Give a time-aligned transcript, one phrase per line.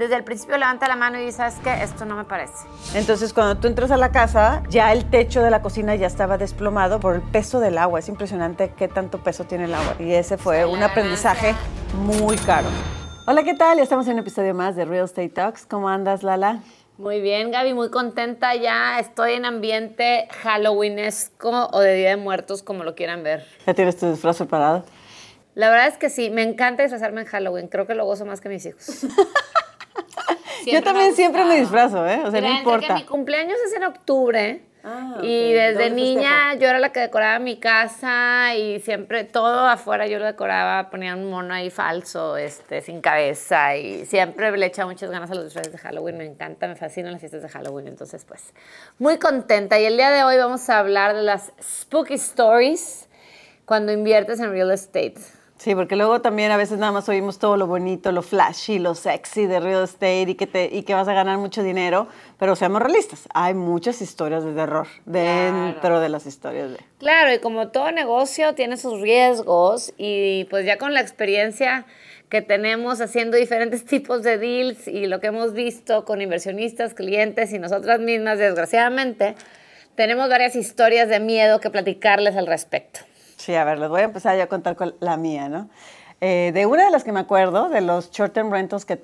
[0.00, 1.82] Desde el principio levanta la mano y dice, ¿sabes qué?
[1.82, 2.54] Esto no me parece.
[2.94, 6.38] Entonces, cuando tú entras a la casa, ya el techo de la cocina ya estaba
[6.38, 7.98] desplomado por el peso del agua.
[7.98, 9.96] Es impresionante qué tanto peso tiene el agua.
[9.98, 11.54] Y ese fue un aprendizaje
[11.92, 12.66] muy caro.
[13.26, 13.76] Hola, ¿qué tal?
[13.76, 15.66] Ya estamos en un episodio más de Real Estate Talks.
[15.66, 16.60] ¿Cómo andas, Lala?
[16.96, 19.00] Muy bien, Gaby, muy contenta ya.
[19.00, 23.44] Estoy en ambiente halloweenesco o de Día de Muertos, como lo quieran ver.
[23.66, 24.82] ¿Ya tienes tu disfraz preparado?
[25.54, 27.68] La verdad es que sí, me encanta disfrazarme en Halloween.
[27.68, 29.04] Creo que lo gozo más que mis hijos.
[30.66, 32.20] Yo también siempre me disfrazo, ¿eh?
[32.24, 32.94] O sea, no importa.
[32.94, 34.62] Mi cumpleaños es en octubre.
[34.82, 40.06] Ah, y desde niña yo era la que decoraba mi casa y siempre todo afuera
[40.06, 44.90] yo lo decoraba, ponía un mono ahí falso, este, sin cabeza y siempre le echaba
[44.90, 47.88] muchas ganas a los disfraces de Halloween, me encanta, me fascinan las fiestas de Halloween,
[47.88, 48.54] entonces pues
[48.98, 53.06] muy contenta y el día de hoy vamos a hablar de las spooky stories
[53.66, 55.20] cuando inviertes en real estate.
[55.60, 58.94] Sí, porque luego también a veces nada más oímos todo lo bonito, lo flashy, lo
[58.94, 62.08] sexy de real estate y que, te, y que vas a ganar mucho dinero,
[62.38, 66.78] pero seamos realistas, hay muchas historias de terror dentro de las historias de...
[66.98, 71.84] Claro, y como todo negocio tiene sus riesgos y pues ya con la experiencia
[72.30, 77.52] que tenemos haciendo diferentes tipos de deals y lo que hemos visto con inversionistas, clientes
[77.52, 79.34] y nosotras mismas, desgraciadamente,
[79.94, 83.09] tenemos varias historias de miedo que platicarles al respecto.
[83.40, 85.70] Sí, a ver, les voy a empezar ya a contar con la mía, ¿no?
[86.20, 88.98] Eh, de una de las que me acuerdo, de los short-term rentals que,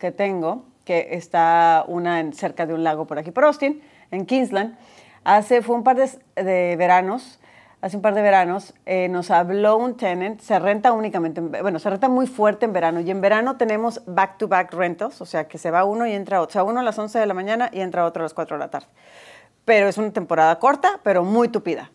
[0.00, 4.24] que tengo, que está una en, cerca de un lago por aquí por Austin, en
[4.24, 4.78] Kingsland,
[5.24, 7.38] hace, fue un par de, veranos,
[7.82, 11.90] hace un par de veranos, eh, nos habló un tenant, se renta únicamente, bueno, se
[11.90, 15.70] renta muy fuerte en verano, y en verano tenemos back-to-back rentals, o sea, que se
[15.70, 17.82] va uno y entra otro, o sea, uno a las 11 de la mañana y
[17.82, 18.86] entra otro a las 4 de la tarde.
[19.66, 21.90] Pero es una temporada corta, pero muy tupida.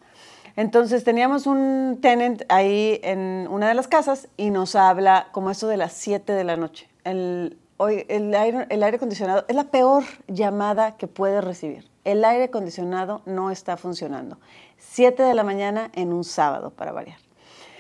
[0.58, 5.68] Entonces teníamos un tenant ahí en una de las casas y nos habla como esto
[5.68, 6.90] de las 7 de la noche.
[7.04, 11.88] El, hoy, el, aire, el aire acondicionado es la peor llamada que puede recibir.
[12.06, 14.40] El aire acondicionado no está funcionando.
[14.80, 17.20] 7 de la mañana en un sábado, para variar.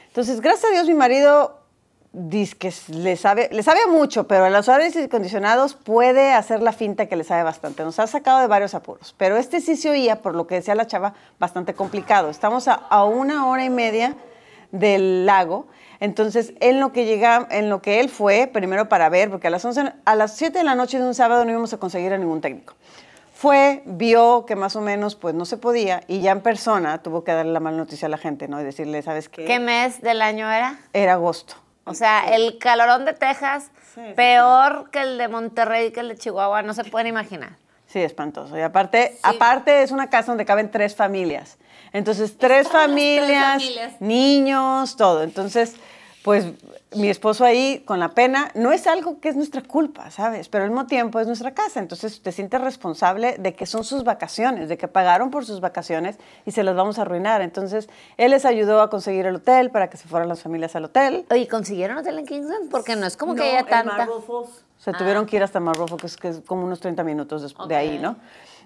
[0.09, 1.66] Entonces, gracias a Dios, mi marido
[2.17, 6.71] dice que le sabe, le sabe mucho, pero a los aires acondicionados puede hacer la
[6.71, 7.83] finta que le sabe bastante.
[7.83, 9.13] Nos ha sacado de varios apuros.
[9.17, 12.29] Pero este sí se oía, por lo que decía la chava, bastante complicado.
[12.29, 14.15] Estamos a, una hora y media
[14.71, 15.67] del lago.
[15.99, 19.49] Entonces, en lo que llega, en lo que él fue, primero para ver, porque a
[19.51, 22.13] las, 11, a las 7 de la noche de un sábado no íbamos a conseguir
[22.13, 22.73] a ningún técnico.
[23.33, 27.23] Fue, vio que más o menos pues no se podía y ya en persona tuvo
[27.23, 28.59] que darle la mala noticia a la gente, ¿no?
[28.59, 29.45] Y decirle, ¿sabes qué?
[29.45, 30.79] ¿Qué mes del año era?
[30.93, 31.66] Era agosto.
[31.87, 33.71] O sea, el calorón de Texas,
[34.15, 37.51] peor que el de Monterrey, que el de Chihuahua, no se pueden imaginar.
[37.87, 38.57] Sí, espantoso.
[38.57, 41.57] Y aparte, aparte es una casa donde caben tres familias.
[41.93, 45.23] Entonces, tres familias, tres familias, niños, todo.
[45.23, 45.75] Entonces,
[46.27, 46.45] pues
[46.93, 50.49] mi esposo ahí con la pena, no es algo que es nuestra culpa, ¿sabes?
[50.49, 54.03] Pero al mismo tiempo es nuestra casa, entonces te sientes responsable de que son sus
[54.03, 57.41] vacaciones, de que pagaron por sus vacaciones y se las vamos a arruinar.
[57.41, 60.83] Entonces, él les ayudó a conseguir el hotel para que se fueran las familias al
[60.83, 61.25] hotel.
[61.33, 62.69] ¿Y consiguieron hotel en Kingsland?
[62.71, 64.09] Porque no es como que haya tanta...
[64.79, 67.99] Se tuvieron que ir hasta Marble Falls, que es, como unos 30 minutos de ahí,
[67.99, 68.17] ¿no?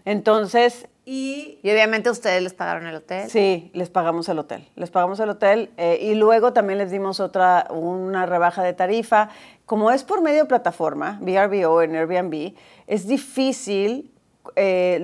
[0.05, 3.29] Entonces, y, obviamente ustedes les pagaron el hotel.
[3.29, 4.67] Sí, les pagamos el hotel.
[4.75, 9.29] Les pagamos el hotel eh, y luego también les dimos otra, una rebaja de tarifa.
[9.65, 12.53] Como es por medio de plataforma, VRBO en Airbnb,
[12.85, 14.11] es difícil
[14.55, 14.99] eh,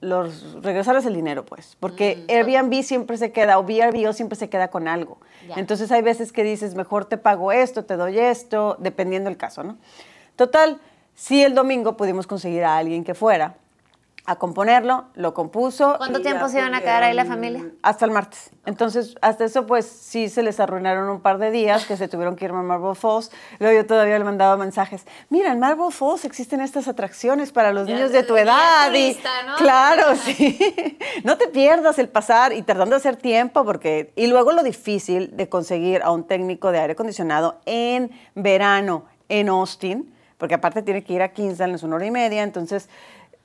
[0.00, 2.30] los, regresarles el dinero, pues, porque mm.
[2.30, 5.18] Airbnb siempre se queda, o VRBO siempre se queda con algo.
[5.56, 9.62] Entonces hay veces que dices, mejor te pago esto, te doy esto, dependiendo del caso,
[9.62, 9.78] ¿no?
[10.36, 10.80] Total,
[11.14, 13.56] sí el domingo pudimos conseguir a alguien que fuera,
[14.28, 15.94] a componerlo, lo compuso.
[15.96, 17.64] ¿Cuánto tiempo se iban a quedar ahí la familia?
[17.80, 18.50] Hasta el martes.
[18.66, 22.36] Entonces, hasta eso, pues sí se les arruinaron un par de días que se tuvieron
[22.36, 23.30] que ir a Marble Falls.
[23.58, 25.06] Luego yo todavía le mandaba mensajes.
[25.30, 28.92] Mira, en Marble Falls existen estas atracciones para los niños de tu edad.
[28.92, 29.56] ¿no?
[29.56, 30.58] Claro, sí.
[31.24, 34.12] no te pierdas el pasar y tratando de hacer tiempo porque...
[34.14, 39.48] Y luego lo difícil de conseguir a un técnico de aire acondicionado en verano en
[39.48, 42.90] Austin, porque aparte tiene que ir a Kingsland, es una hora y media, entonces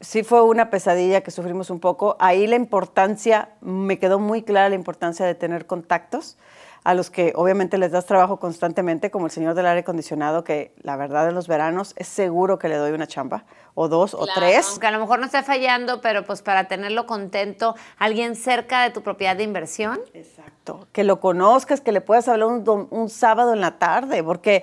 [0.04, 2.16] sí fue una pesadilla que sufrimos un poco.
[2.20, 6.38] Ahí la importancia, me quedó muy clara la importancia de tener contactos.
[6.86, 10.74] a los que obviamente les das trabajo constantemente, como el señor del aire acondicionado, que
[10.82, 14.26] la verdad en los veranos es seguro que le doy una chamba, o dos, o
[14.36, 14.68] tres.
[14.70, 18.90] Aunque a lo mejor no esté fallando, pero pues para tenerlo contento, alguien cerca de
[18.90, 20.02] tu propiedad de inversión.
[20.14, 24.62] Exacto, que lo conozcas, que le puedas hablar un, un sábado en la tarde, porque,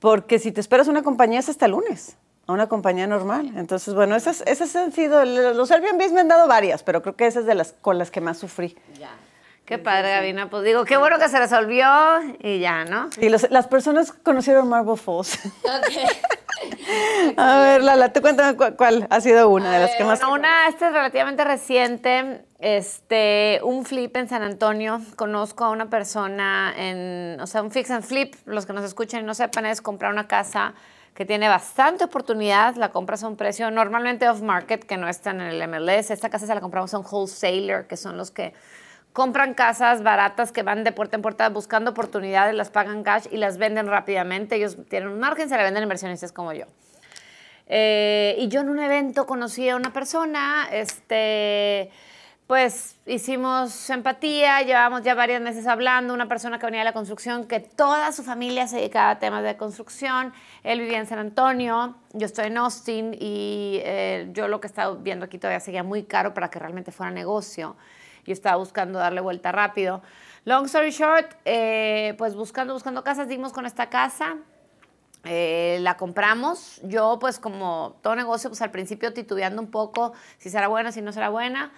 [0.00, 2.16] porque si te esperas una compañía es hasta el lunes
[2.46, 3.52] a una compañía normal.
[3.56, 7.26] Entonces, bueno, esas, esas han sido, los Airbnb me han dado varias, pero creo que
[7.26, 8.76] esas de las con las que más sufrí.
[8.98, 9.10] Ya.
[9.64, 10.50] Qué padre, Gabina.
[10.50, 11.86] Pues digo, qué bueno que se resolvió
[12.40, 13.08] y ya, ¿no?
[13.18, 15.38] Y las personas conocieron Marble Falls.
[15.64, 16.10] Ok.
[17.36, 20.20] a ver, Lala, tú cuéntame cuál, ha sido una de las que más...
[20.20, 25.00] Bueno, una, esta es relativamente reciente, este, un flip en San Antonio.
[25.16, 29.20] Conozco a una persona en, o sea, un fix and flip, los que nos escuchan
[29.20, 30.74] y no sepan, es comprar una casa
[31.14, 35.42] que tiene bastante oportunidad, la compras a un precio normalmente off-market, que no está en
[35.42, 36.10] el MLS.
[36.10, 38.54] Esta casa se la compramos a un wholesaler, que son los que
[39.12, 43.36] compran casas baratas que van de puerta en puerta buscando oportunidades, las pagan cash y
[43.36, 44.56] las venden rápidamente.
[44.56, 46.64] Ellos tienen un margen, se la venden a inversionistas como yo.
[47.66, 51.90] Eh, y yo en un evento conocí a una persona, este,
[52.52, 57.46] pues hicimos empatía, llevamos ya varios meses hablando, una persona que venía de la construcción,
[57.46, 61.94] que toda su familia se dedicaba a temas de construcción, él vivía en San Antonio,
[62.12, 66.02] yo estoy en Austin y eh, yo lo que estaba viendo aquí todavía seguía muy
[66.02, 67.74] caro para que realmente fuera negocio.
[68.26, 70.02] Yo estaba buscando darle vuelta rápido.
[70.44, 74.36] Long story short, eh, pues buscando, buscando casas, dimos con esta casa,
[75.24, 76.82] eh, la compramos.
[76.84, 81.00] Yo, pues como todo negocio, pues al principio titubeando un poco si será buena, si
[81.00, 81.72] no será buena.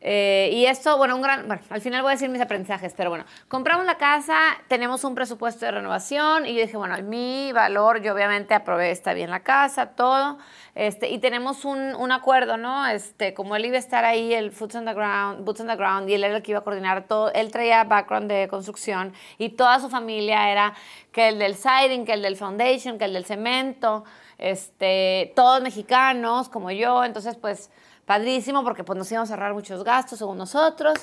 [0.00, 3.10] Eh, y esto, bueno, un gran, bueno, al final voy a decir mis aprendizajes, pero
[3.10, 4.36] bueno, compramos la casa,
[4.68, 9.12] tenemos un presupuesto de renovación y yo dije, bueno, mi valor, yo obviamente aprobé, está
[9.12, 10.38] bien la casa, todo,
[10.76, 12.86] este, y tenemos un, un, acuerdo, ¿no?
[12.86, 14.94] Este, como él iba a estar ahí, el Boots on the
[15.42, 17.82] Boots on the Ground, y él era el que iba a coordinar todo, él traía
[17.82, 20.74] background de construcción y toda su familia era
[21.10, 24.04] que el del siding, que el del foundation, que el del cemento,
[24.38, 27.70] este, todos mexicanos como yo, entonces pues
[28.08, 30.94] padrísimo porque pues nos íbamos a ahorrar muchos gastos según nosotros.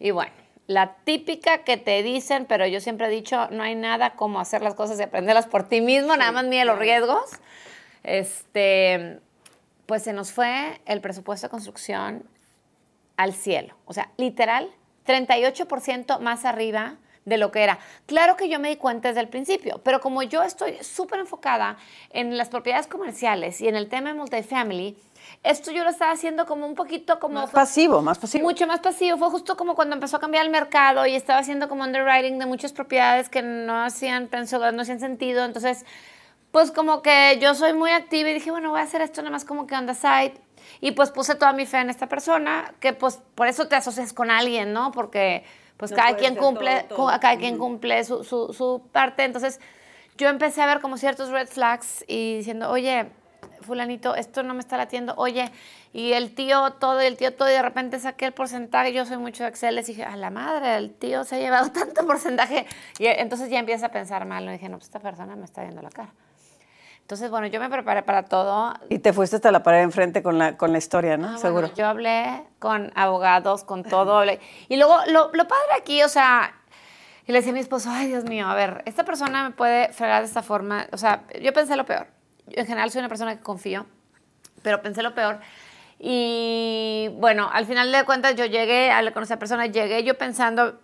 [0.00, 0.32] Y bueno,
[0.66, 4.60] la típica que te dicen, pero yo siempre he dicho, no hay nada como hacer
[4.60, 7.30] las cosas y aprenderlas por ti mismo, nada más mide los riesgos.
[8.02, 9.20] Este,
[9.86, 12.24] pues se nos fue el presupuesto de construcción
[13.16, 13.76] al cielo.
[13.84, 14.68] O sea, literal,
[15.06, 17.78] 38% más arriba de lo que era.
[18.06, 21.76] Claro que yo me di cuenta desde el principio, pero como yo estoy súper enfocada
[22.10, 24.96] en las propiedades comerciales y en el tema de multifamily,
[25.42, 27.40] esto yo lo estaba haciendo como un poquito como...
[27.40, 28.44] Más pasivo, más pasivo.
[28.44, 29.16] Mucho más pasivo.
[29.16, 32.46] Fue justo como cuando empezó a cambiar el mercado y estaba haciendo como underwriting de
[32.46, 35.44] muchas propiedades que no hacían, pensó, no hacían sentido.
[35.44, 35.84] Entonces,
[36.50, 39.30] pues como que yo soy muy activa y dije, bueno, voy a hacer esto nada
[39.30, 40.34] más como que on the side.
[40.80, 44.12] Y pues puse toda mi fe en esta persona, que pues por eso te asocias
[44.12, 44.92] con alguien, ¿no?
[44.92, 45.44] Porque
[45.80, 46.86] pues cada, quien cumple,
[47.20, 49.24] cada quien cumple su, su, su parte.
[49.24, 49.60] Entonces
[50.16, 53.06] yo empecé a ver como ciertos red flags y diciendo, oye,
[53.62, 55.50] fulanito, esto no me está latiendo, oye,
[55.92, 59.06] y el tío todo, y el tío todo, y de repente saqué el porcentaje, yo
[59.06, 62.06] soy mucho de Excel, y dije, a la madre, el tío se ha llevado tanto
[62.06, 62.66] porcentaje,
[62.98, 65.62] y entonces ya empieza a pensar mal, y dije, no, pues esta persona me está
[65.62, 66.12] viendo la cara.
[67.10, 68.72] Entonces, bueno, yo me preparé para todo.
[68.88, 71.30] Y te fuiste hasta la pared enfrente con la, con la historia, ¿no?
[71.34, 71.74] Ah, Seguro.
[71.74, 74.22] yo hablé con abogados, con todo.
[74.68, 76.54] y luego, lo, lo padre aquí, o sea,
[77.26, 79.92] y le decía a mi esposo, ay, Dios mío, a ver, esta persona me puede
[79.92, 80.86] fregar de esta forma.
[80.92, 82.06] O sea, yo pensé lo peor
[82.52, 83.86] en general soy una persona que confío,
[84.62, 85.40] pero pensé lo peor.
[85.98, 90.80] Y bueno, al final de cuentas yo llegué, a con esa persona, llegué yo pensando,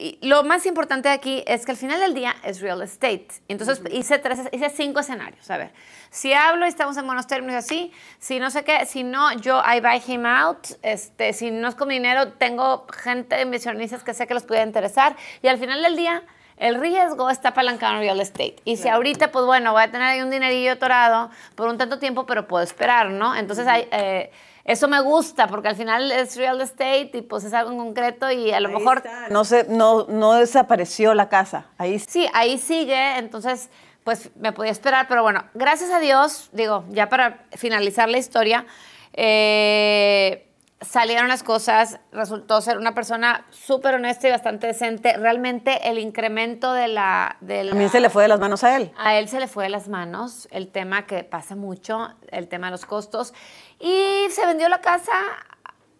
[0.00, 3.28] y lo más importante aquí es que al final del día es real estate.
[3.48, 5.50] Entonces hice, tres, hice cinco escenarios.
[5.50, 5.72] A ver,
[6.08, 9.62] si hablo y estamos en buenos términos así, si no sé qué, si no, yo
[9.62, 10.68] I buy him out.
[10.82, 15.16] Este, si no es con dinero, tengo gente, inversionistas que sé que los puede interesar.
[15.42, 16.22] Y al final del día,
[16.56, 18.56] el riesgo está apalancado en real estate.
[18.64, 21.98] Y si ahorita, pues bueno, voy a tener ahí un dinerillo atorado por un tanto
[21.98, 23.36] tiempo, pero puedo esperar, ¿no?
[23.36, 24.30] Entonces, hay, eh,
[24.64, 28.30] eso me gusta porque al final es real estate y pues es algo en concreto
[28.30, 29.02] y a lo mejor...
[29.30, 33.70] No, se, no, no desapareció la casa, ahí Sí, ahí sigue, entonces
[34.04, 38.66] pues me podía esperar, pero bueno, gracias a Dios, digo, ya para finalizar la historia,
[39.12, 40.49] eh,
[40.80, 45.16] salieron las cosas, resultó ser una persona súper honesta y bastante decente.
[45.16, 48.92] Realmente el incremento de la, de También se le fue de las manos a él.
[48.96, 52.68] A él se le fue de las manos el tema que pasa mucho, el tema
[52.68, 53.34] de los costos.
[53.78, 55.12] Y se vendió la casa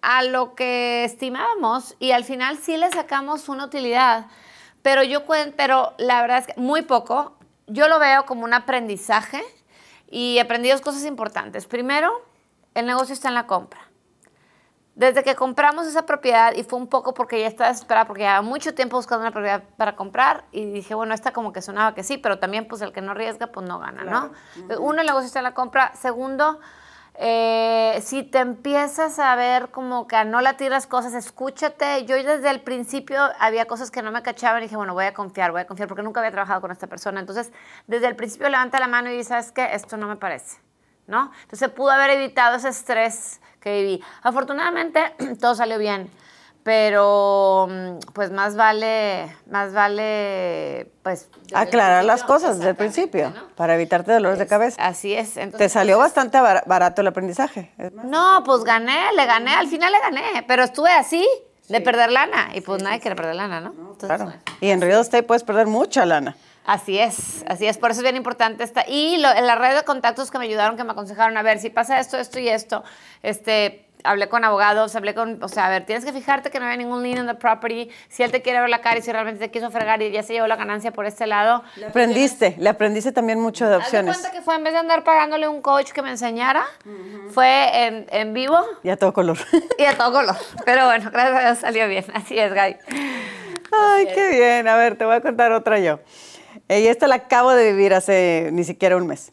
[0.02, 4.26] a lo que estimábamos y al final sí le sacamos una utilidad.
[4.82, 5.24] Pero yo
[5.56, 7.36] pero la verdad es que muy poco.
[7.66, 9.42] Yo lo veo como un aprendizaje
[10.10, 11.66] y aprendí dos cosas importantes.
[11.66, 12.10] Primero,
[12.74, 13.89] el negocio está en la compra
[15.00, 18.42] desde que compramos esa propiedad, y fue un poco porque ya estaba desesperada, porque llevaba
[18.42, 22.02] mucho tiempo buscando una propiedad para comprar, y dije, bueno, esta como que sonaba que
[22.02, 24.30] sí, pero también pues el que no arriesga, pues no gana, ¿no?
[24.78, 25.92] Uno, el negocio está en la compra.
[25.94, 26.60] Segundo,
[27.14, 32.04] eh, si te empiezas a ver como que no la tiras cosas, escúchate.
[32.04, 35.14] Yo desde el principio había cosas que no me cachaban y dije, bueno, voy a
[35.14, 37.20] confiar, voy a confiar, porque nunca había trabajado con esta persona.
[37.20, 37.52] Entonces,
[37.86, 39.74] desde el principio levanta la mano y dice, ¿sabes qué?
[39.74, 40.60] Esto no me parece,
[41.10, 41.30] ¿no?
[41.42, 44.02] Entonces, pudo haber evitado ese estrés que viví.
[44.22, 46.10] Afortunadamente, todo salió bien,
[46.62, 51.28] pero mm, pues más vale, más vale, pues...
[51.52, 54.82] Aclarar las cosas desde el principio, para evitarte dolores de cabeza.
[54.82, 55.34] Así es.
[55.34, 57.72] Te salió pues, bastante barato el aprendizaje.
[58.04, 61.26] No, pues gané, le gané, al final le gané, pero estuve así
[61.68, 63.96] de perder lana, y pues nadie quiere perder lana, ¿no?
[63.98, 64.32] claro.
[64.60, 66.36] Y en real estate puedes perder mucha lana.
[66.64, 68.84] Así es, así es, por eso es bien importante esta.
[68.86, 71.70] Y en la red de contactos que me ayudaron, que me aconsejaron, a ver, si
[71.70, 72.84] pasa esto, esto y esto,
[73.22, 76.66] este, hablé con abogados, hablé con, o sea, a ver, tienes que fijarte que no
[76.66, 79.10] haya ningún lien in the property, si él te quiere ver la cara y si
[79.12, 81.62] realmente te quiso fregar y ya se llevó la ganancia por este lado.
[81.76, 84.18] Le aprendiste, le aprendiste también mucho de opciones.
[84.18, 86.64] Cuenta que fue en vez de andar pagándole un coach que me enseñara,
[87.30, 88.64] fue en, en, vivo.
[88.82, 89.38] Y a todo color.
[89.78, 90.36] Y a todo color.
[90.64, 92.76] Pero bueno, gracias a Dios salió bien, así es, Gaby.
[93.72, 94.68] Ay, qué bien.
[94.68, 96.00] A ver, te voy a contar otra yo.
[96.78, 99.32] Y esta la acabo de vivir hace ni siquiera un mes.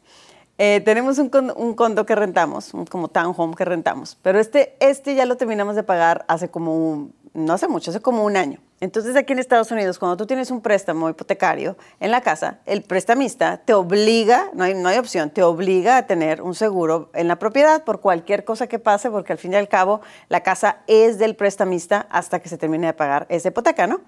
[0.60, 5.27] Eh, tenemos un, condo, que rentamos, un, como townhome que rentamos, pero este, este ya
[5.27, 8.60] lo terminamos de pagar hace como, no hace mucho, hace como un año.
[8.79, 12.82] Entonces aquí en Estados Unidos, cuando tú tienes un préstamo hipotecario en la casa, el
[12.82, 17.27] prestamista te obliga, no hay, no hay opción, te obliga a tener un seguro en
[17.27, 20.77] la propiedad por cualquier cosa que pase, porque al fin y al cabo la casa
[20.88, 24.01] es del prestamista hasta que se termine de pagar esa hipoteca, ¿no?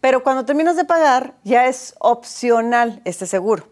[0.00, 3.66] Pero cuando terminas de pagar, ya es opcional este seguro.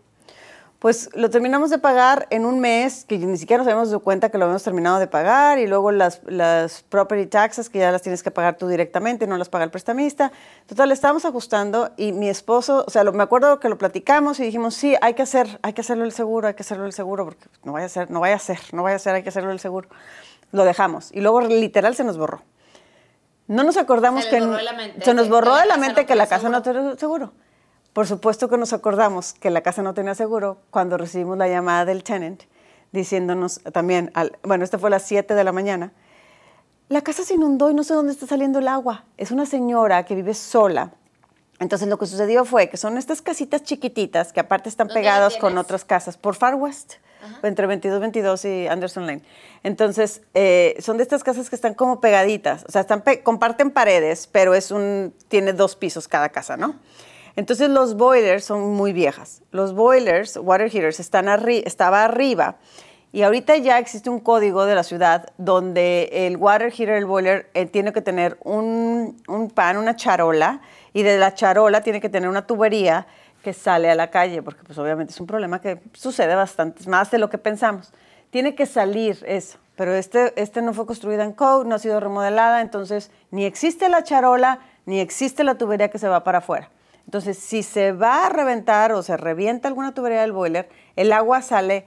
[0.79, 4.29] Pues lo terminamos de pagar en un mes, que ni siquiera nos habíamos dado cuenta
[4.29, 8.03] que lo habíamos terminado de pagar, y luego las, las property taxes, que ya las
[8.03, 10.33] tienes que pagar tú directamente, no las paga el prestamista.
[10.67, 14.75] Total, estábamos ajustando y mi esposo, o sea, me acuerdo que lo platicamos y dijimos,
[14.75, 17.47] sí, hay que hacer, hay que hacerlo el seguro, hay que hacerlo el seguro, porque
[17.65, 19.53] no vaya a ser, no vaya a ser, no vaya a ser, hay que hacerlo
[19.53, 19.89] el seguro.
[20.53, 22.43] Lo dejamos y luego literal se nos borró.
[23.49, 24.41] No nos acordamos se que...
[25.03, 27.33] Se nos borró de la mente que la casa no tenía seguro.
[27.93, 31.85] Por supuesto que nos acordamos que la casa no tenía seguro cuando recibimos la llamada
[31.85, 32.43] del tenant
[32.93, 34.13] diciéndonos también,
[34.43, 35.93] bueno, esta fue a las 7 de la mañana,
[36.89, 39.05] la casa se inundó y no sé dónde está saliendo el agua.
[39.17, 40.93] Es una señora que vive sola.
[41.59, 45.57] Entonces lo que sucedió fue que son estas casitas chiquititas que aparte están pegadas con
[45.59, 46.95] otras casas por Far West,
[47.43, 49.23] entre 22, 22 y Anderson Lane.
[49.63, 52.87] Entonces eh, son de estas casas que están como pegaditas, o sea,
[53.23, 54.55] comparten paredes, pero
[55.29, 56.77] tiene dos pisos cada casa, ¿no?
[57.37, 59.43] Entonces los boilers son muy viejas.
[59.51, 62.57] Los boilers, water heaters, están estaba arriba.
[63.13, 67.49] Y ahorita ya existe un código de la ciudad donde el water heater, el boiler,
[67.55, 70.61] eh, tiene que tener un, un, pan, una charola,
[70.93, 73.07] y de la charola tiene que tener una tubería
[73.47, 77.13] que sale a la calle, porque pues obviamente es un problema que sucede bastante, más
[77.13, 77.93] de lo que pensamos.
[78.31, 82.01] Tiene que salir eso, pero este, este no fue construido en code, no ha sido
[82.01, 86.71] remodelada, entonces ni existe la charola, ni existe la tubería que se va para afuera.
[87.05, 91.41] Entonces, si se va a reventar o se revienta alguna tubería del boiler, el agua
[91.41, 91.87] sale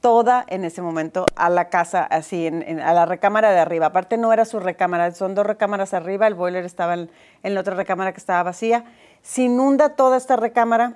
[0.00, 3.86] toda en ese momento a la casa, así, a la recámara de arriba.
[3.86, 7.08] Aparte no era su recámara, son dos recámaras arriba, el boiler estaba en,
[7.42, 8.84] la otra recámara que estaba vacía.
[9.22, 10.94] Se inunda toda esta recámara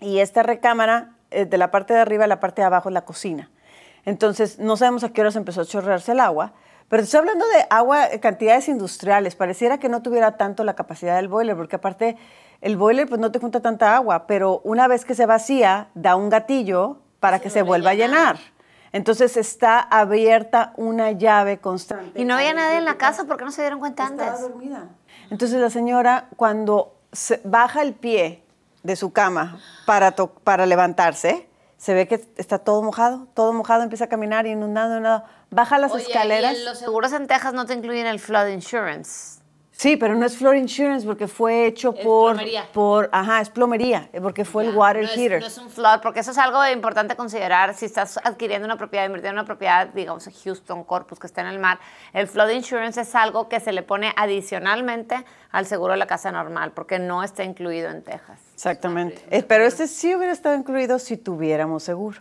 [0.00, 2.92] y esta recámara, eh, de la parte de arriba a la parte de abajo, es
[2.92, 3.50] la cocina.
[4.04, 6.52] Entonces, no sabemos a qué horas empezó a chorrearse el agua,
[6.88, 9.36] pero estoy hablando de agua, cantidades industriales.
[9.36, 12.16] Pareciera que no tuviera tanto la capacidad del boiler, porque aparte
[12.60, 16.16] el boiler pues no te junta tanta agua, pero una vez que se vacía, da
[16.16, 18.36] un gatillo para que se vuelva a llenar.
[18.92, 22.20] Entonces está abierta una llave constante.
[22.20, 24.26] Y no había nadie en la casa porque no se dieron cuenta antes.
[24.26, 24.88] Estaba dormida.
[25.30, 26.94] Entonces la señora cuando
[27.44, 28.42] baja el pie
[28.82, 34.04] de su cama para, para levantarse, se ve que está todo mojado, todo mojado, empieza
[34.04, 35.26] a caminar inundando, inundando.
[35.50, 36.56] Baja las escaleras.
[36.56, 39.41] Y los seguros en Texas no te incluyen el flood insurance.
[39.74, 42.68] Sí, pero no es floor insurance porque fue hecho por, plomería.
[42.72, 45.40] por, ajá, es plomería, porque fue el water heater.
[45.40, 49.06] no es un flood, porque eso es algo importante considerar si estás adquiriendo una propiedad,
[49.06, 51.80] invirtiendo en una propiedad, digamos, Houston, Corpus, que está en el mar.
[52.12, 56.30] El flood insurance es algo que se le pone adicionalmente al seguro de la casa
[56.30, 58.40] normal, porque no está incluido en Texas.
[58.54, 59.24] Exactamente.
[59.30, 62.20] Eh, pero este sí hubiera estado incluido si tuviéramos seguro.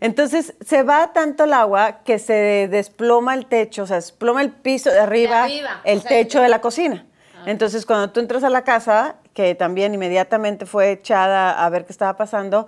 [0.00, 4.50] Entonces se va tanto el agua que se desploma el techo, o sea, desploma el
[4.50, 5.48] piso de arriba,
[5.84, 7.06] el techo de la cocina.
[7.34, 7.44] Ah.
[7.46, 11.92] Entonces cuando tú entras a la casa, que también inmediatamente fue echada a ver qué
[11.92, 12.66] estaba pasando,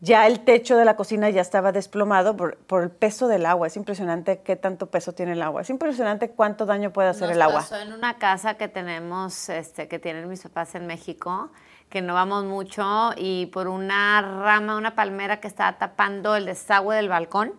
[0.00, 3.68] ya el techo de la cocina ya estaba desplomado por, por, el peso del agua.
[3.68, 5.62] Es impresionante qué tanto peso tiene el agua.
[5.62, 7.60] Es impresionante cuánto daño puede hacer el agua.
[7.60, 11.52] Pasó en una casa que tenemos, este, que tienen mis papás en México,
[11.92, 16.96] que no vamos mucho, y por una rama, una palmera que estaba tapando el desagüe
[16.96, 17.52] del balcón,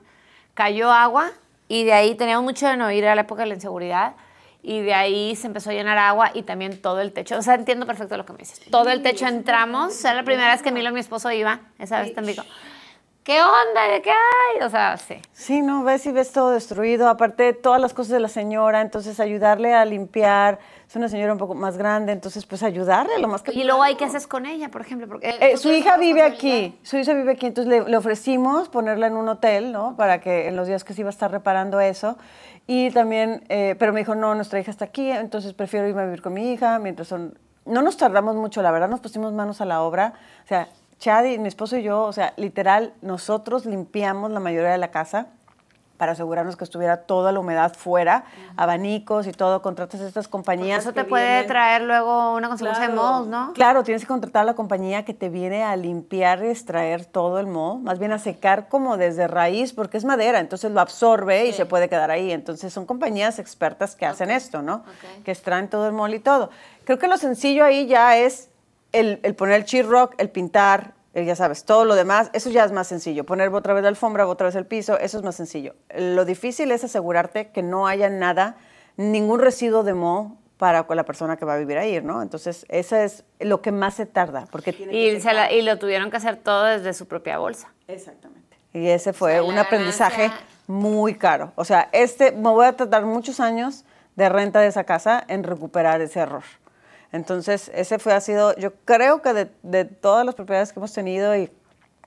[0.55, 1.29] cayó agua
[1.67, 4.15] y de ahí teníamos mucho de no ir a la época de la inseguridad
[4.63, 7.37] y de ahí se empezó a llenar agua y también todo el techo.
[7.37, 8.59] O sea, entiendo perfecto lo que me dices.
[8.71, 10.03] Todo el techo entramos.
[10.03, 11.59] Era la primera vez que Milo, mi esposo, iba.
[11.77, 12.39] Esa vez también
[13.23, 13.87] ¿qué onda?
[13.91, 14.63] ¿De qué hay?
[14.63, 15.15] O sea, sí.
[15.31, 17.07] Sí, no, ves y ves todo destruido.
[17.09, 18.81] Aparte, todas las cosas de la señora.
[18.81, 20.59] Entonces, ayudarle a limpiar.
[20.87, 22.11] Es una señora un poco más grande.
[22.11, 25.07] Entonces, pues ayudarle lo más que Y luego hay que haces con ella, por ejemplo.
[25.07, 26.77] Porque eh, su hija vive aquí.
[26.83, 27.47] Su hija vive aquí.
[27.47, 29.95] Entonces, le, le ofrecimos ponerla en un hotel, ¿no?
[29.95, 32.17] Para que en los días que se iba a estar reparando eso.
[32.65, 36.05] Y también, eh, pero me dijo, no, nuestra hija está aquí, entonces prefiero irme a
[36.05, 37.37] vivir con mi hija, mientras son...
[37.65, 40.13] No nos tardamos mucho, la verdad, nos pusimos manos a la obra.
[40.43, 40.67] O sea,
[41.03, 44.89] Chad y mi esposo y yo, o sea, literal, nosotros limpiamos la mayoría de la
[44.89, 45.27] casa
[45.97, 48.23] para asegurarnos que estuviera toda la humedad fuera,
[48.55, 50.79] abanicos y todo, contratas estas compañías.
[50.79, 53.51] eso te puede traer luego una consecuencia de mold, ¿no?
[53.51, 57.37] Claro, tienes que contratar a la compañía que te viene a limpiar y extraer todo
[57.37, 61.47] el mold, más bien a secar como desde raíz, porque es madera, entonces lo absorbe
[61.47, 62.31] y se puede quedar ahí.
[62.31, 64.85] Entonces son compañías expertas que hacen esto, ¿no?
[65.25, 66.49] Que extraen todo el mold y todo.
[66.85, 68.52] Creo que lo sencillo ahí ya es
[68.93, 72.63] el, el poner el sheet rock, el pintar, ya sabes, todo lo demás, eso ya
[72.63, 73.25] es más sencillo.
[73.25, 75.75] Poner otra vez la alfombra, otra vez el piso, eso es más sencillo.
[75.95, 78.55] Lo difícil es asegurarte que no haya nada,
[78.97, 82.21] ningún residuo de moho para la persona que va a vivir ahí, ¿no?
[82.21, 84.47] Entonces, eso es lo que más se tarda.
[84.49, 87.73] Porque y, y lo tuvieron que hacer todo desde su propia bolsa.
[87.87, 88.57] Exactamente.
[88.73, 90.31] Y ese fue un aprendizaje
[90.65, 91.51] muy caro.
[91.55, 93.83] O sea, este, me voy a tardar muchos años
[94.15, 96.43] de renta de esa casa en recuperar ese error.
[97.13, 100.91] Entonces, ese fue, ha sido, yo creo que de, de todas las propiedades que hemos
[100.91, 101.49] tenido y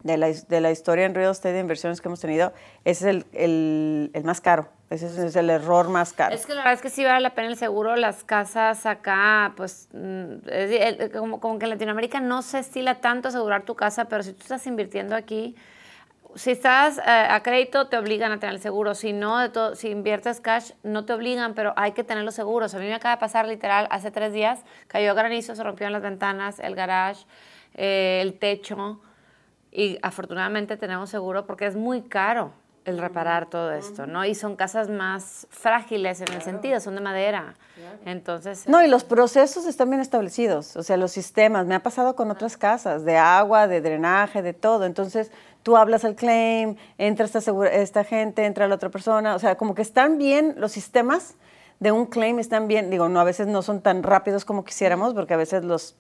[0.03, 2.53] de la, de la, historia en real estate de inversiones que hemos tenido,
[2.85, 4.69] ese es el, el, más caro.
[4.91, 6.35] Ese es el error más caro.
[6.35, 7.97] Es que la verdad es que sí vale la pena el seguro.
[7.97, 13.63] Las casas acá, pues, mm, como, como que en Latinoamérica no se estila tanto asegurar
[13.63, 15.57] tu casa, pero si tú estás invirtiendo aquí,
[16.37, 18.95] si estás eh, a crédito, te obligan a tener el seguro.
[18.95, 22.35] Si no, de todo, si inviertes cash, no te obligan, pero hay que tener los
[22.35, 22.75] seguros.
[22.75, 26.03] A mí me acaba de pasar literal, hace tres días, cayó granizo, se rompieron las
[26.03, 27.25] ventanas, el garage,
[27.75, 29.01] eh, el techo.
[29.73, 32.53] Y afortunadamente tenemos seguro porque es muy caro
[32.87, 34.25] el reparar todo esto, ¿no?
[34.25, 37.55] Y son casas más frágiles en el sentido, son de madera.
[38.05, 38.69] Entonces...
[38.69, 41.67] No, y los procesos están bien establecidos, o sea, los sistemas.
[41.67, 44.85] Me ha pasado con otras casas, de agua, de drenaje, de todo.
[44.85, 45.33] Entonces,
[45.67, 49.83] tú hablas al claim, entra esta, gente, entra la otra persona, o sea, como que
[49.83, 51.35] están bien los sistemas
[51.81, 55.13] de un claim, están bien, digo, no, a veces no son tan rápidos como quisiéramos,
[55.13, 55.97] porque a veces los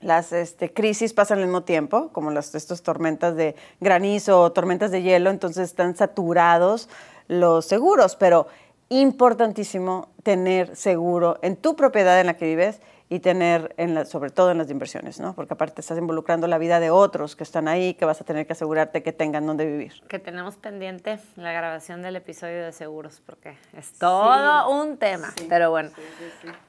[0.00, 5.02] las este, crisis pasan al mismo tiempo, como estas tormentas de granizo o tormentas de
[5.02, 6.88] hielo, entonces están saturados
[7.28, 8.46] los seguros, pero
[8.88, 12.80] importantísimo tener seguro en tu propiedad en la que vives
[13.12, 15.34] y tener, en la, sobre todo en las inversiones, ¿no?
[15.34, 18.46] Porque aparte estás involucrando la vida de otros que están ahí, que vas a tener
[18.46, 19.92] que asegurarte que tengan donde vivir.
[20.08, 25.70] Que tenemos pendiente la grabación del episodio de seguros, porque es todo un tema, pero
[25.70, 25.90] bueno.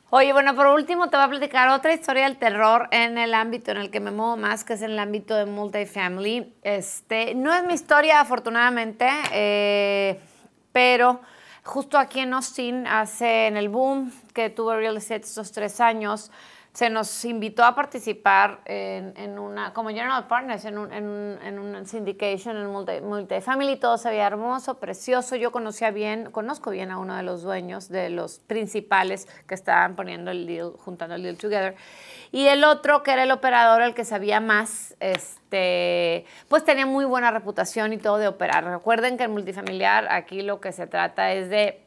[0.09, 3.71] Oye, bueno, por último te voy a platicar otra historia del terror en el ámbito
[3.71, 6.53] en el que me muevo más, que es en el ámbito de multifamily.
[6.61, 10.19] Este, no es mi historia, afortunadamente, eh,
[10.73, 11.21] pero
[11.63, 16.31] justo aquí en Austin, hace en el boom que tuvo real estate estos tres años,
[16.73, 21.59] se nos invitó a participar en, en una, como general partners, en un, en, en
[21.59, 25.35] un syndication, en multi, multifamily, todo se veía hermoso, precioso.
[25.35, 29.95] Yo conocía bien, conozco bien a uno de los dueños, de los principales que estaban
[29.95, 31.75] poniendo el deal, juntando el deal together.
[32.31, 37.05] Y el otro, que era el operador, el que sabía más, este, pues tenía muy
[37.05, 38.63] buena reputación y todo de operar.
[38.63, 41.82] Recuerden que el multifamiliar aquí lo que se trata es de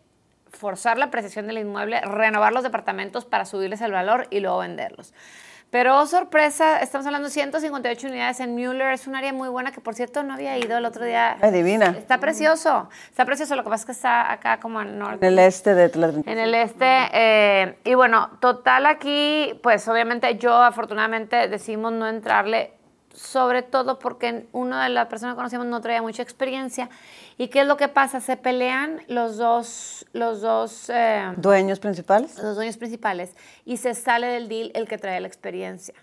[0.51, 5.13] forzar la apreciación del inmueble, renovar los departamentos para subirles el valor y luego venderlos.
[5.71, 9.73] Pero oh, sorpresa, estamos hablando de 158 unidades en Mueller, es un área muy buena
[9.73, 11.37] que por cierto no había ido el otro día.
[11.43, 11.95] Es divina.
[11.99, 15.27] Está precioso, está precioso, lo que pasa es que está acá como en norte.
[15.27, 15.91] En el este de
[16.25, 22.76] En el este, eh, y bueno, total aquí, pues obviamente yo afortunadamente decidimos no entrarle
[23.17, 26.91] sobre todo porque uno de las personas que conocíamos no traía mucha experiencia.
[27.39, 28.21] ¿Y qué es lo que pasa?
[28.21, 32.39] Se pelean los dos, los dos eh, dueños principales.
[32.39, 35.95] Los dueños principales y se sale del deal el que trae la experiencia.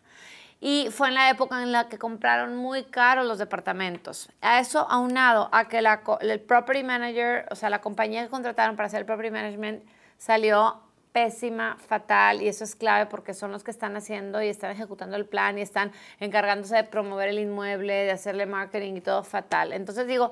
[0.60, 4.30] Y fue en la época en la que compraron muy caros los departamentos.
[4.42, 8.76] A eso aunado a que la, el property manager, o sea, la compañía que contrataron
[8.76, 9.84] para hacer el property management
[10.18, 10.83] salió
[11.14, 15.16] pésima, fatal, y eso es clave porque son los que están haciendo y están ejecutando
[15.16, 19.74] el plan y están encargándose de promover el inmueble, de hacerle marketing y todo fatal.
[19.74, 20.32] Entonces digo,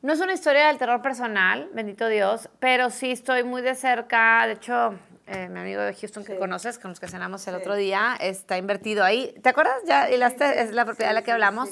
[0.00, 4.46] no es una historia del terror personal, bendito Dios, pero sí estoy muy de cerca.
[4.46, 4.94] De hecho,
[5.26, 8.56] eh, mi amigo de Houston que conoces, con los que cenamos el otro día, está
[8.56, 9.34] invertido ahí.
[9.42, 9.76] ¿Te acuerdas?
[9.86, 11.70] Ya, y la, es la propiedad de la que hablamos.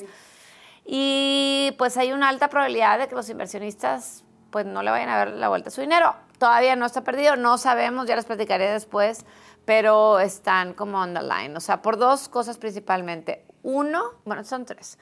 [0.84, 5.24] Y pues hay una alta probabilidad de que los inversionistas pues no le vayan a
[5.24, 6.14] ver la vuelta a su dinero.
[6.38, 9.24] Todavía no está perdido, no sabemos, ya les platicaré después,
[9.64, 11.56] pero están como on the line.
[11.56, 13.44] O sea, por dos cosas principalmente.
[13.62, 14.98] Uno, bueno, son tres.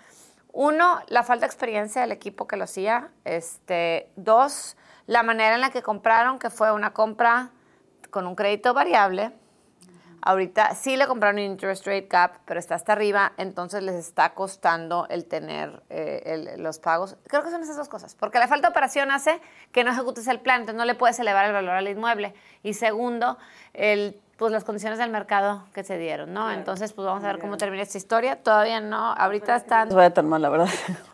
[0.53, 3.11] Uno, la falta de experiencia del equipo que lo hacía.
[3.25, 7.51] Este, dos, la manera en la que compraron, que fue una compra
[8.11, 9.33] con un crédito variable
[10.27, 14.31] Ahorita sí le compraron un interest rate cap, pero está hasta arriba, entonces les está
[14.31, 17.19] costando el tener eh, los pagos.
[17.27, 19.39] Creo que son esas dos cosas, porque la falta de operación hace
[19.71, 22.35] que no ejecutes el plan, entonces no le puedes elevar el valor al inmueble.
[22.63, 23.37] Y segundo,
[23.75, 26.51] el pues las condiciones del mercado que se dieron, ¿no?
[26.51, 28.43] Entonces, pues vamos a ver cómo termina esta historia.
[28.43, 29.89] Todavía no, ahorita están...
[29.89, 30.69] No vaya tan mal, la verdad.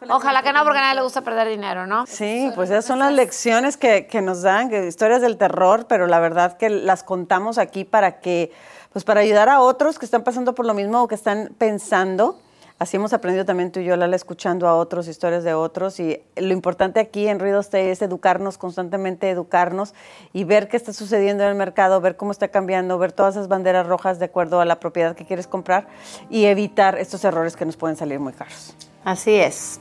[0.09, 2.07] Ojalá que no, porque a nadie le gusta perder dinero, ¿no?
[2.07, 6.07] Sí, pues esas son las lecciones que, que nos dan, que historias del terror, pero
[6.07, 8.53] la verdad que las contamos aquí para que
[8.93, 12.39] pues para ayudar a otros que están pasando por lo mismo o que están pensando.
[12.81, 16.01] Así hemos aprendido también tú y yo, Lala, escuchando a otros, historias de otros.
[16.01, 19.93] Y lo importante aquí en Ruido Stay es educarnos, constantemente educarnos
[20.33, 23.49] y ver qué está sucediendo en el mercado, ver cómo está cambiando, ver todas esas
[23.49, 25.89] banderas rojas de acuerdo a la propiedad que quieres comprar
[26.31, 28.75] y evitar estos errores que nos pueden salir muy caros.
[29.05, 29.79] Así es.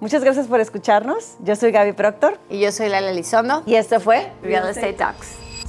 [0.00, 1.36] Muchas gracias por escucharnos.
[1.44, 2.38] Yo soy Gaby Proctor.
[2.48, 3.62] Y yo soy Lala Elizondo.
[3.64, 5.39] Y esto fue Real Estate Talks.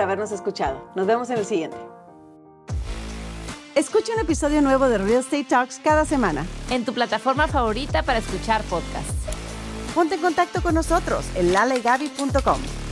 [0.00, 0.90] habernos escuchado.
[0.94, 1.76] Nos vemos en el siguiente.
[3.74, 6.44] Escucha un episodio nuevo de Real Estate Talks cada semana.
[6.70, 9.14] En tu plataforma favorita para escuchar podcasts.
[9.94, 12.91] Ponte en contacto con nosotros en lalegaby.com.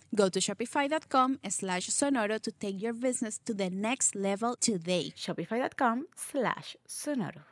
[0.15, 5.13] Go to shopify.com slash sonoro to take your business to the next level today.
[5.15, 7.43] Shopify.com slash sonoro.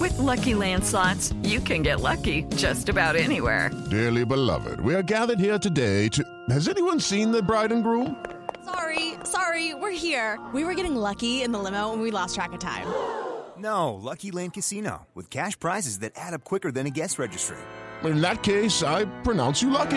[0.00, 3.70] With Lucky Land slots, you can get lucky just about anywhere.
[3.90, 6.24] Dearly beloved, we are gathered here today to.
[6.50, 8.24] Has anyone seen the bride and groom?
[8.64, 10.40] Sorry, sorry, we're here.
[10.52, 12.86] We were getting lucky in the limo and we lost track of time.
[13.58, 17.56] No, Lucky Land Casino, with cash prizes that add up quicker than a guest registry.
[18.04, 19.96] In that case, I pronounce you lucky.